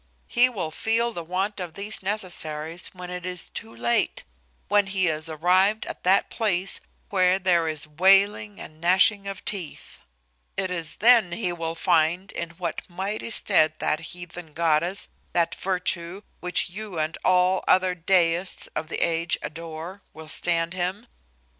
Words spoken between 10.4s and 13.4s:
It is then he will find in what mighty